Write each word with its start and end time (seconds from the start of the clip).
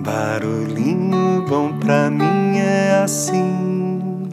Barulhinho 0.00 1.46
bom 1.48 1.78
pra 1.78 2.10
mim 2.10 2.58
é 2.58 3.02
assim, 3.04 4.28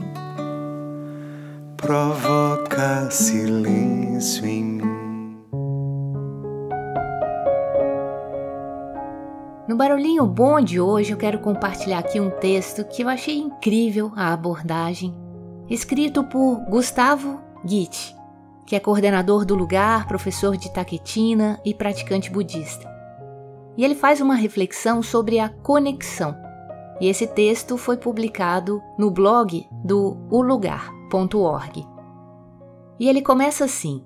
provoca 1.77 3.09
silêncio 3.11 4.45
em 4.45 4.63
mim. 4.63 5.37
No 9.67 9.77
Barulhinho 9.77 10.25
Bom 10.25 10.59
de 10.59 10.79
hoje 10.79 11.11
eu 11.11 11.17
quero 11.17 11.39
compartilhar 11.39 11.99
aqui 11.99 12.19
um 12.19 12.31
texto 12.31 12.83
que 12.83 13.03
eu 13.03 13.07
achei 13.07 13.37
incrível 13.37 14.11
a 14.15 14.33
abordagem, 14.33 15.15
escrito 15.69 16.23
por 16.23 16.57
Gustavo 16.69 17.39
Gitt, 17.63 18.15
que 18.65 18.75
é 18.75 18.79
coordenador 18.79 19.45
do 19.45 19.53
lugar, 19.53 20.07
professor 20.07 20.57
de 20.57 20.73
taquetina 20.73 21.61
e 21.63 21.71
praticante 21.71 22.31
budista 22.31 22.90
e 23.77 23.83
ele 23.85 23.95
faz 23.95 24.21
uma 24.21 24.35
reflexão 24.35 25.01
sobre 25.01 25.39
a 25.39 25.49
conexão. 25.49 26.35
E 26.99 27.07
esse 27.07 27.25
texto 27.25 27.77
foi 27.77 27.97
publicado 27.97 28.81
no 28.97 29.09
blog 29.09 29.67
do 29.83 30.17
ulugar.org. 30.29 31.87
E 32.99 33.09
ele 33.09 33.21
começa 33.21 33.65
assim: 33.65 34.05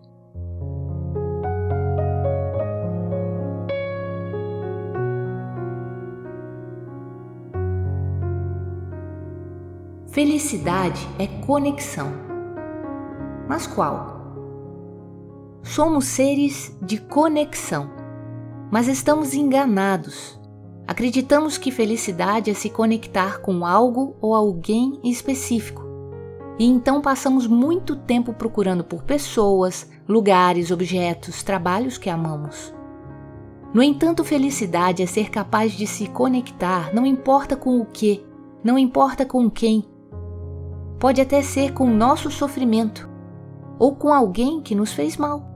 Felicidade 10.08 11.05
é 11.20 11.27
conexão. 11.46 12.13
Mas 13.50 13.68
qual? 13.68 14.16
Somos 15.62 16.05
seres 16.05 16.74
de 16.82 16.98
conexão 16.98 17.95
mas 18.72 18.88
estamos 18.88 19.34
enganados. 19.34 20.40
Acreditamos 20.88 21.58
que 21.58 21.72
felicidade 21.72 22.52
é 22.52 22.54
se 22.54 22.70
conectar 22.70 23.41
com 23.41 23.66
algo 23.66 24.16
ou 24.22 24.36
alguém 24.36 24.99
específico. 25.04 25.84
E 26.60 26.66
então 26.66 27.02
passamos 27.02 27.48
muito 27.48 27.96
tempo 27.96 28.34
procurando 28.34 28.84
por 28.84 29.04
pessoas, 29.04 29.90
lugares, 30.08 30.71
objetos, 30.71 31.43
trabalhos 31.43 31.98
que 31.98 32.10
amamos. 32.10 32.74
No 33.74 33.84
entanto, 33.84 34.24
felicidade 34.24 35.04
é 35.04 35.05
ser 35.05 35.30
capaz 35.30 35.74
de 35.74 35.86
se 35.86 36.08
conectar, 36.08 36.93
não 36.93 37.05
importa 37.05 37.58
com 37.58 37.82
o 37.82 37.86
que, 37.86 38.24
não 38.63 38.77
importa 38.77 39.26
com 39.26 39.49
quem. 39.49 39.84
Pode 40.98 41.20
até 41.20 41.41
ser 41.41 41.74
com 41.74 41.86
o 41.86 41.93
nosso 41.93 42.32
sofrimento 42.32 43.10
ou 43.77 43.96
com 43.96 44.13
alguém 44.13 44.62
que 44.62 44.74
nos 44.74 44.93
fez 44.93 45.18
mal. 45.18 45.55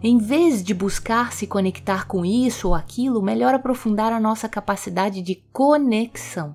Em 0.00 0.16
vez 0.16 0.62
de 0.62 0.72
buscar 0.72 1.32
se 1.32 1.44
conectar 1.44 2.06
com 2.06 2.24
isso 2.24 2.68
ou 2.68 2.74
aquilo, 2.74 3.20
melhor 3.20 3.52
aprofundar 3.52 4.12
a 4.12 4.20
nossa 4.20 4.48
capacidade 4.48 5.20
de 5.20 5.42
conexão. 5.52 6.54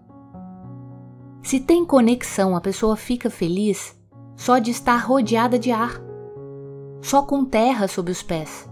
Se 1.41 1.59
tem 1.59 1.85
conexão, 1.85 2.55
a 2.55 2.61
pessoa 2.61 2.95
fica 2.95 3.29
feliz 3.29 3.99
só 4.37 4.59
de 4.59 4.71
estar 4.71 4.95
rodeada 4.95 5.59
de 5.59 5.71
ar, 5.71 6.01
só 7.01 7.21
com 7.21 7.43
terra 7.43 7.85
sob 7.85 8.09
os 8.09 8.23
pés. 8.23 8.69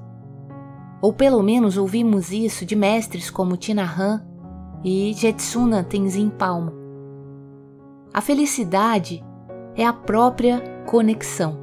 Ou 1.02 1.12
pelo 1.12 1.44
menos 1.44 1.76
ouvimos 1.76 2.32
isso 2.32 2.66
de 2.66 2.76
mestres 2.76 3.30
como 3.30 3.58
Tina 3.58 3.84
Han 3.84 4.26
e 4.86 5.14
Jetsuna 5.14 5.84
Tenzin 5.84 6.30
Palmo. 6.30 6.72
A 8.14 8.22
felicidade 8.22 9.22
é 9.76 9.86
a 9.86 9.92
própria 9.92 10.62
conexão. 10.86 11.61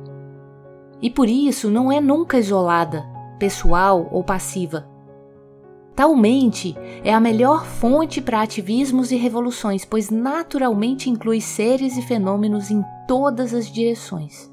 E 1.01 1.09
por 1.11 1.29
isso 1.29 1.71
não 1.71 1.93
é 1.93 2.01
nunca 2.01 2.39
isolada, 2.39 3.05
pessoal 3.39 4.09
ou 4.11 4.25
passiva. 4.25 4.89
Talmente 5.95 6.77
é 7.03 7.13
a 7.13 7.19
melhor 7.19 7.65
fonte 7.65 8.21
para 8.21 8.43
ativismos 8.43 9.11
e 9.11 9.17
revoluções, 9.17 9.85
pois 9.85 10.11
naturalmente 10.11 11.11
inclui 11.11 11.41
seres 11.41 11.97
e 11.97 12.03
fenômenos 12.03 12.71
em 12.71 12.85
todas 13.07 13.53
as 13.53 13.67
direções. 13.67 14.53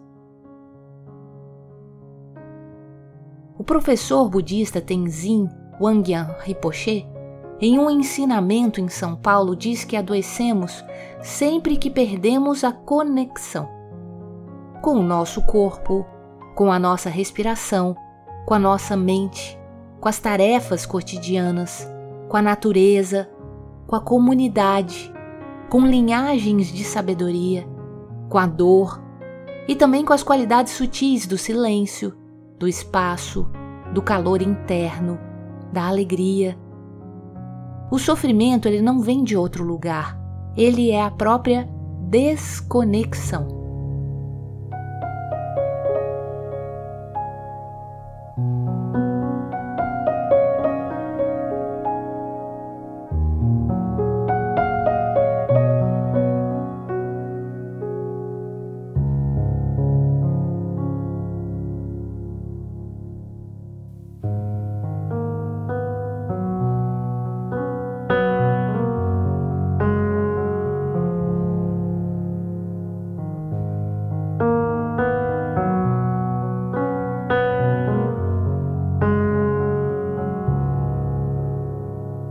O 3.57 3.63
professor 3.63 4.29
budista 4.29 4.81
Tenzin 4.81 5.47
Wangyal 5.79 6.35
Rinpoche, 6.39 7.07
em 7.61 7.79
um 7.79 7.89
ensinamento 7.89 8.81
em 8.81 8.89
São 8.89 9.16
Paulo, 9.16 9.55
diz 9.55 9.84
que 9.84 9.95
adoecemos 9.95 10.84
sempre 11.22 11.78
que 11.78 11.89
perdemos 11.89 12.63
a 12.63 12.72
conexão 12.72 13.69
com 14.81 14.97
o 14.97 15.03
nosso 15.03 15.41
corpo, 15.44 16.05
com 16.55 16.71
a 16.71 16.79
nossa 16.79 17.09
respiração, 17.09 17.95
com 18.45 18.53
a 18.53 18.59
nossa 18.59 18.95
mente, 18.95 19.59
com 19.99 20.07
as 20.07 20.19
tarefas 20.19 20.85
cotidianas, 20.85 21.88
com 22.29 22.38
a 22.38 22.41
natureza, 22.41 23.29
com 23.85 23.95
a 23.95 23.99
comunidade, 23.99 25.13
com 25.69 25.85
linhagens 25.85 26.67
de 26.71 26.83
sabedoria, 26.85 27.67
com 28.29 28.38
a 28.38 28.47
dor 28.47 29.03
e 29.67 29.75
também 29.75 30.05
com 30.05 30.13
as 30.13 30.23
qualidades 30.23 30.73
sutis 30.73 31.27
do 31.27 31.38
silêncio, 31.38 32.16
do 32.57 32.67
espaço, 32.67 33.49
do 33.93 34.01
calor 34.01 34.41
interno, 34.41 35.19
da 35.73 35.87
alegria. 35.87 36.57
O 37.91 37.99
sofrimento 37.99 38.67
ele 38.67 38.81
não 38.81 39.01
vem 39.01 39.23
de 39.23 39.35
outro 39.35 39.63
lugar, 39.63 40.17
ele 40.55 40.89
é 40.89 41.03
a 41.03 41.11
própria 41.11 41.67
desconexão. 42.07 43.64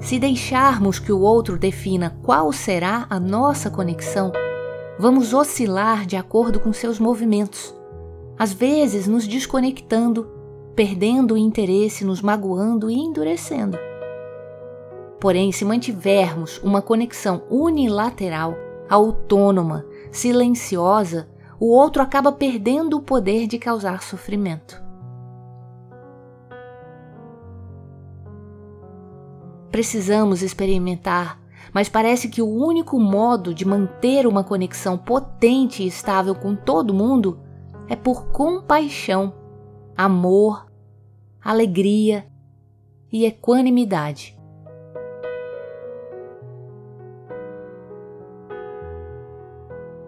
Se 0.05 0.19
deixarmos 0.19 0.99
que 0.99 1.11
o 1.11 1.19
outro 1.19 1.59
defina 1.59 2.15
qual 2.23 2.53
será 2.53 3.07
a 3.09 3.19
nossa 3.19 3.71
conexão, 3.71 4.31
vamos 4.99 5.33
oscilar 5.33 6.05
de 6.05 6.15
acordo 6.15 6.61
com 6.61 6.75
seus 6.75 6.99
movimentos, 6.99 7.75
às 8.39 8.53
vezes 8.53 9.07
nos 9.07 9.27
desconectando, 9.27 10.29
perdendo 10.77 11.33
o 11.33 11.39
interesse, 11.39 12.05
nos 12.05 12.21
magoando 12.21 12.91
e 12.91 12.95
endurecendo. 12.95 13.79
Porém, 15.19 15.51
se 15.51 15.65
mantivermos 15.65 16.59
uma 16.63 16.83
conexão 16.83 17.43
unilateral, 17.49 18.59
autônoma, 18.91 19.87
silenciosa, 20.13 21.27
o 21.59 21.71
outro 21.71 22.03
acaba 22.03 22.31
perdendo 22.31 22.99
o 22.99 23.03
poder 23.03 23.47
de 23.47 23.59
causar 23.59 24.03
sofrimento. 24.03 24.84
Precisamos 29.75 30.41
experimentar, 30.41 31.41
mas 31.73 31.89
parece 31.89 32.29
que 32.29 32.41
o 32.41 32.47
único 32.47 32.97
modo 33.01 33.53
de 33.53 33.65
manter 33.65 34.25
uma 34.25 34.45
conexão 34.45 34.97
potente 34.97 35.83
e 35.83 35.89
estável 35.89 36.33
com 36.33 36.55
todo 36.55 36.95
mundo 36.95 37.41
é 37.89 37.97
por 37.97 38.27
compaixão, 38.27 39.35
amor, 39.97 40.71
alegria 41.43 42.25
e 43.13 43.25
equanimidade. 43.25 44.39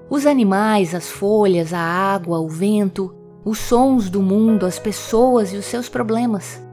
Os 0.08 0.26
animais, 0.26 0.94
as 0.94 1.10
folhas, 1.10 1.74
a 1.74 1.80
água, 1.80 2.38
o 2.38 2.48
vento, 2.48 3.12
os 3.44 3.58
sons 3.58 4.08
do 4.08 4.22
mundo, 4.22 4.64
as 4.64 4.78
pessoas 4.78 5.52
e 5.52 5.56
os 5.56 5.64
seus 5.64 5.88
problemas. 5.88 6.64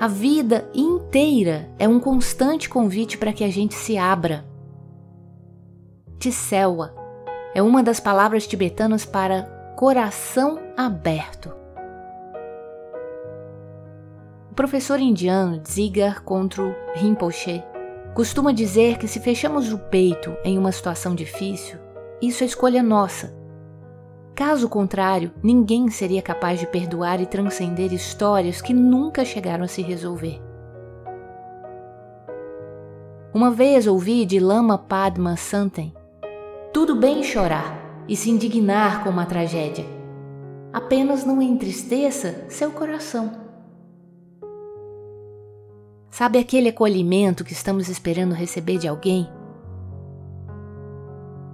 A 0.00 0.06
vida 0.06 0.70
inteira 0.72 1.68
é 1.76 1.88
um 1.88 1.98
constante 1.98 2.68
convite 2.68 3.18
para 3.18 3.32
que 3.32 3.42
a 3.42 3.50
gente 3.50 3.74
se 3.74 3.98
abra. 3.98 4.44
Tissewa 6.20 6.94
é 7.52 7.60
uma 7.60 7.82
das 7.82 7.98
palavras 7.98 8.46
tibetanas 8.46 9.04
para 9.04 9.42
coração 9.76 10.60
aberto. 10.76 11.52
O 14.52 14.54
professor 14.54 15.00
indiano 15.00 15.58
Dzigar 15.58 16.22
Contro 16.22 16.76
Rinpoche 16.94 17.64
costuma 18.14 18.52
dizer 18.52 18.98
que 18.98 19.08
se 19.08 19.18
fechamos 19.18 19.72
o 19.72 19.78
peito 19.78 20.36
em 20.44 20.56
uma 20.56 20.70
situação 20.70 21.12
difícil, 21.12 21.76
isso 22.22 22.44
é 22.44 22.46
escolha 22.46 22.84
nossa 22.84 23.36
Caso 24.38 24.68
contrário, 24.68 25.32
ninguém 25.42 25.90
seria 25.90 26.22
capaz 26.22 26.60
de 26.60 26.66
perdoar 26.68 27.20
e 27.20 27.26
transcender 27.26 27.92
histórias 27.92 28.62
que 28.62 28.72
nunca 28.72 29.24
chegaram 29.24 29.64
a 29.64 29.66
se 29.66 29.82
resolver. 29.82 30.40
Uma 33.34 33.50
vez 33.50 33.88
ouvi 33.88 34.24
de 34.24 34.38
Lama 34.38 34.78
Padma 34.78 35.36
Santen: 35.36 35.92
Tudo 36.72 36.94
bem 36.94 37.24
chorar 37.24 38.04
e 38.06 38.14
se 38.14 38.30
indignar 38.30 39.02
com 39.02 39.10
uma 39.10 39.26
tragédia. 39.26 39.84
Apenas 40.72 41.24
não 41.24 41.42
entristeça 41.42 42.44
seu 42.48 42.70
coração. 42.70 43.32
Sabe 46.10 46.38
aquele 46.38 46.68
acolhimento 46.68 47.42
que 47.42 47.52
estamos 47.52 47.88
esperando 47.88 48.34
receber 48.34 48.78
de 48.78 48.86
alguém? 48.86 49.28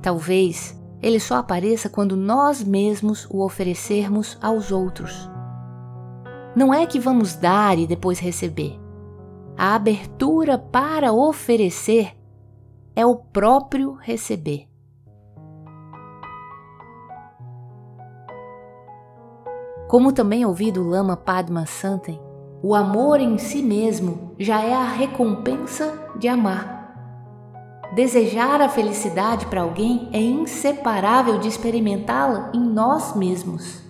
Talvez 0.03 0.84
ele 1.05 1.21
só 1.21 1.37
apareça 1.37 1.91
quando 1.91 2.17
nós 2.17 2.65
mesmos 2.65 3.27
o 3.31 3.45
oferecermos 3.45 4.39
aos 4.41 4.73
outros. 4.73 5.29
Não 6.57 6.73
é 6.73 6.87
que 6.87 6.99
vamos 6.99 7.35
dar 7.37 7.79
e 7.79 7.87
depois 7.87 8.19
receber. 8.19 8.81
A 9.55 9.75
abertura 9.75 10.57
para 10.57 11.13
oferecer 11.13 12.17
é 12.97 13.05
o 13.05 13.17
próprio 13.17 13.93
receber. 14.01 14.67
Como 19.87 20.11
também 20.11 20.47
ouvi 20.47 20.73
do 20.73 20.83
Lama 20.83 21.19
Padma 21.19 21.67
Santen, 21.67 22.19
o 22.63 22.75
amor 22.75 23.21
em 23.21 23.37
si 23.37 23.63
mesmo 23.63 24.35
já 24.39 24.63
é 24.63 24.73
a 24.73 24.85
recompensa 24.85 26.11
de 26.19 26.29
amar. 26.29 26.84
Desejar 27.95 28.61
a 28.61 28.69
felicidade 28.69 29.47
para 29.47 29.61
alguém 29.61 30.09
é 30.13 30.21
inseparável 30.21 31.39
de 31.39 31.47
experimentá-la 31.47 32.51
em 32.53 32.59
nós 32.59 33.15
mesmos. 33.15 33.84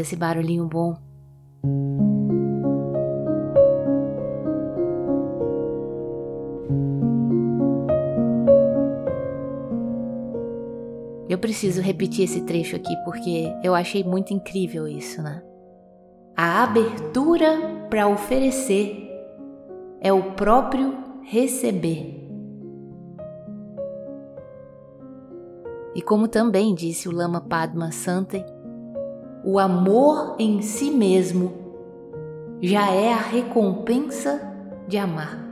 Esse 0.00 0.14
barulhinho 0.14 0.66
bom. 0.66 0.96
Eu 11.28 11.36
preciso 11.38 11.82
repetir 11.82 12.24
esse 12.24 12.42
trecho 12.42 12.76
aqui 12.76 12.96
porque 13.04 13.52
eu 13.62 13.74
achei 13.74 14.02
muito 14.02 14.32
incrível 14.32 14.88
isso, 14.88 15.20
né? 15.20 15.42
A 16.36 16.62
abertura 16.62 17.86
para 17.90 18.08
oferecer 18.08 19.08
é 20.00 20.12
o 20.12 20.32
próprio 20.34 20.96
receber. 21.22 22.26
E 25.94 26.00
como 26.00 26.28
também 26.28 26.74
disse 26.74 27.08
o 27.08 27.12
Lama 27.12 27.40
Padma 27.40 27.90
Santen, 27.90 28.44
o 29.50 29.58
amor 29.58 30.36
em 30.38 30.60
si 30.60 30.90
mesmo 30.90 31.54
já 32.60 32.90
é 32.90 33.14
a 33.14 33.16
recompensa 33.16 34.42
de 34.86 34.98
amar. 34.98 35.42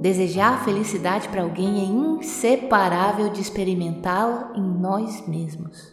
Desejar 0.00 0.64
felicidade 0.64 1.28
para 1.30 1.42
alguém 1.42 1.80
é 1.80 1.84
inseparável 1.84 3.28
de 3.28 3.40
experimentá-la 3.40 4.52
em 4.54 4.62
nós 4.62 5.26
mesmos. 5.26 5.92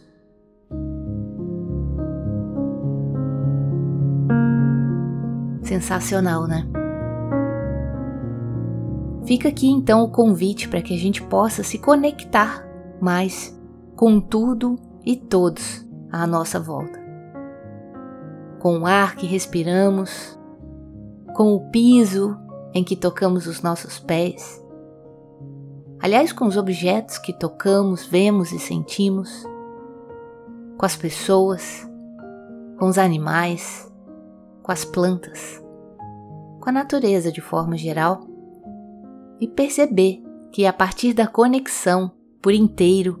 Sensacional, 5.62 6.46
né? 6.46 6.64
Fica 9.24 9.48
aqui 9.48 9.66
então 9.66 10.04
o 10.04 10.12
convite 10.12 10.68
para 10.68 10.80
que 10.80 10.94
a 10.94 10.98
gente 10.98 11.20
possa 11.22 11.64
se 11.64 11.76
conectar 11.76 12.64
mais 13.00 13.52
com 13.96 14.20
tudo 14.20 14.78
e 15.04 15.16
todos 15.16 15.90
à 16.12 16.26
nossa 16.26 16.60
volta. 16.60 17.00
Com 18.58 18.80
o 18.80 18.86
ar 18.86 19.16
que 19.16 19.26
respiramos, 19.26 20.38
com 21.34 21.54
o 21.54 21.70
piso 21.70 22.38
em 22.74 22.84
que 22.84 22.94
tocamos 22.94 23.46
os 23.46 23.62
nossos 23.62 23.98
pés, 23.98 24.62
aliás, 26.00 26.32
com 26.32 26.46
os 26.46 26.56
objetos 26.56 27.18
que 27.18 27.32
tocamos, 27.32 28.06
vemos 28.06 28.52
e 28.52 28.58
sentimos, 28.58 29.44
com 30.76 30.84
as 30.84 30.96
pessoas, 30.96 31.88
com 32.78 32.86
os 32.86 32.98
animais, 32.98 33.90
com 34.62 34.70
as 34.70 34.84
plantas, 34.84 35.62
com 36.60 36.68
a 36.68 36.72
natureza 36.72 37.32
de 37.32 37.40
forma 37.40 37.76
geral, 37.76 38.26
e 39.40 39.48
perceber 39.48 40.22
que 40.52 40.66
a 40.66 40.72
partir 40.72 41.14
da 41.14 41.26
conexão 41.26 42.12
por 42.42 42.52
inteiro. 42.52 43.18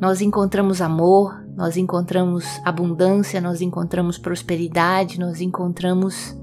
Nós 0.00 0.20
encontramos 0.20 0.82
amor, 0.82 1.43
nós 1.56 1.76
encontramos 1.76 2.44
abundância, 2.64 3.40
nós 3.40 3.60
encontramos 3.60 4.18
prosperidade, 4.18 5.20
nós 5.20 5.40
encontramos 5.40 6.36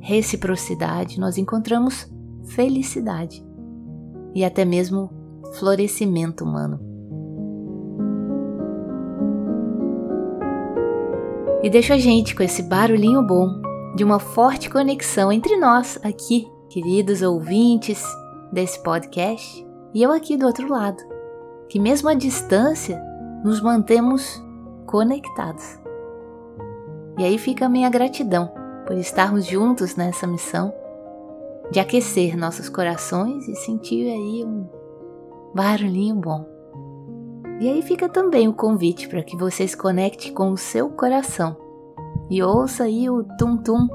reciprocidade, 0.00 1.20
nós 1.20 1.38
encontramos 1.38 2.10
felicidade 2.46 3.44
e 4.34 4.44
até 4.44 4.64
mesmo 4.64 5.10
florescimento 5.54 6.44
humano. 6.44 6.80
E 11.62 11.68
deixa 11.68 11.94
a 11.94 11.98
gente 11.98 12.34
com 12.34 12.42
esse 12.42 12.62
barulhinho 12.62 13.22
bom 13.22 13.60
de 13.94 14.02
uma 14.02 14.18
forte 14.18 14.70
conexão 14.70 15.30
entre 15.30 15.56
nós 15.58 15.98
aqui, 16.02 16.48
queridos 16.70 17.22
ouvintes 17.22 18.02
desse 18.52 18.82
podcast, 18.82 19.66
e 19.92 20.02
eu 20.02 20.10
aqui 20.10 20.36
do 20.36 20.46
outro 20.46 20.68
lado 20.68 21.02
que, 21.68 21.78
mesmo 21.78 22.08
à 22.08 22.14
distância, 22.14 23.00
nos 23.44 23.60
mantemos 23.60 24.42
conectados. 24.86 25.78
E 27.18 27.24
aí 27.24 27.38
fica 27.38 27.66
a 27.66 27.68
minha 27.68 27.88
gratidão 27.88 28.52
por 28.86 28.96
estarmos 28.96 29.46
juntos 29.46 29.96
nessa 29.96 30.26
missão 30.26 30.72
de 31.70 31.78
aquecer 31.78 32.36
nossos 32.36 32.68
corações 32.68 33.46
e 33.46 33.54
sentir 33.54 34.10
aí 34.10 34.44
um 34.44 34.66
barulhinho 35.54 36.16
bom. 36.16 36.46
E 37.60 37.68
aí 37.68 37.82
fica 37.82 38.08
também 38.08 38.48
o 38.48 38.54
convite 38.54 39.08
para 39.08 39.22
que 39.22 39.36
você 39.36 39.66
se 39.66 39.76
conecte 39.76 40.32
com 40.32 40.50
o 40.50 40.56
seu 40.56 40.90
coração 40.90 41.56
e 42.30 42.42
ouça 42.42 42.84
aí 42.84 43.10
o 43.10 43.22
tum-tum, 43.38 43.88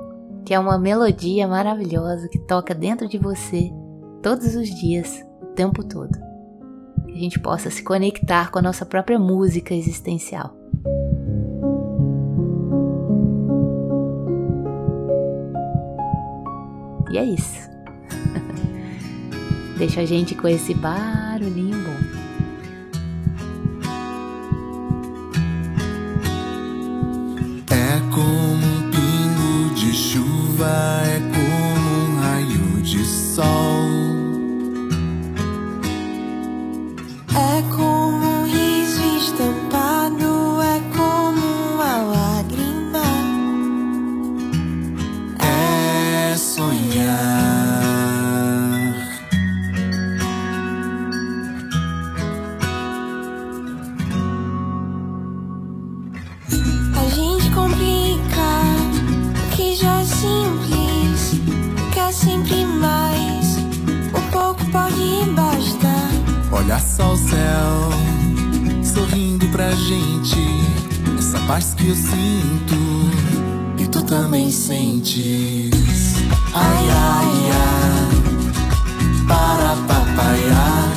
que 0.45 0.53
é 0.53 0.59
uma 0.59 0.77
melodia 0.77 1.47
maravilhosa 1.47 2.29
que 2.29 2.39
toca 2.39 2.75
dentro 2.75 3.07
de 3.07 3.17
você 3.17 3.71
todos 4.21 4.55
os 4.55 4.69
dias, 4.69 5.25
o 5.41 5.47
tempo 5.47 5.83
todo 5.83 6.34
a 7.15 7.17
gente 7.17 7.39
possa 7.39 7.71
se 7.71 7.81
conectar 7.81 8.51
com 8.51 8.59
a 8.59 8.61
nossa 8.61 8.85
própria 8.85 9.17
música 9.17 9.73
existencial. 9.73 10.53
E 17.09 17.17
é 17.17 17.23
isso. 17.23 17.69
Deixa 19.79 20.01
a 20.01 20.05
gente 20.05 20.35
com 20.35 20.49
esse 20.49 20.73
barulhinho 20.73 21.77
bom. 21.85 21.95
É 27.71 27.99
como 28.13 28.65
um 28.65 28.91
pingo 28.91 29.73
de 29.73 29.93
chuva 29.93 30.94
Olha 66.75 66.83
só 66.83 67.13
o 67.13 67.17
céu 67.17 67.89
sorrindo 68.83 69.47
pra 69.47 69.71
gente. 69.71 70.37
Essa 71.17 71.39
paz 71.47 71.73
que 71.73 71.87
eu 71.87 71.95
sinto 71.95 72.75
e 73.81 73.87
tu 73.87 74.03
também 74.03 74.51
sentes. 74.51 75.71
Ai, 76.53 76.89
ai, 76.89 77.51
ai, 77.53 79.25
para 79.25 79.75
papaiá. 79.87 80.94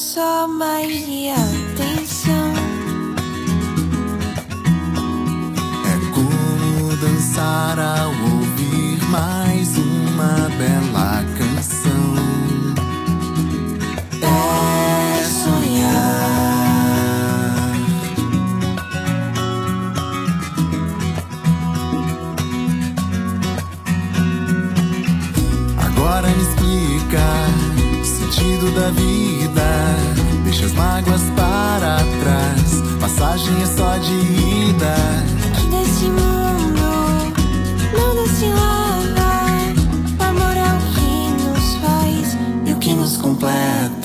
Só 0.00 0.48
mais 0.48 0.88
de 1.06 1.28
atenção. 1.28 2.54
É 5.84 5.96
como 6.14 6.96
dançar 6.96 7.78
ao 7.78 8.08
ouvir 8.08 9.04
mais 9.10 9.76
uma 9.76 10.48
bela 10.56 11.22
canção. 11.36 12.14
É 14.22 15.22
sonhar. 15.22 15.90
Agora 25.76 26.28
me 26.28 26.42
explica 26.42 27.79
sentido 28.30 28.70
da 28.72 28.90
vida. 28.90 29.66
Deixa 30.44 30.66
as 30.66 30.72
mágoas 30.72 31.22
para 31.36 31.96
trás. 32.22 32.80
Passagem 33.00 33.62
é 33.62 33.66
só 33.66 33.96
de 33.96 34.12
ida. 34.68 34.94
Que 35.56 35.66
desse 35.66 36.04
mundo 36.04 37.32
nada 37.92 38.26
se 38.28 38.46
leva. 38.46 39.30
O 40.18 40.22
amor 40.22 40.56
é 40.56 40.72
o 40.72 40.80
que 40.94 41.42
nos 41.42 41.74
faz 41.76 42.38
e 42.66 42.72
o 42.72 42.76
que 42.78 42.94
nos 42.94 43.16
completa. 43.16 43.99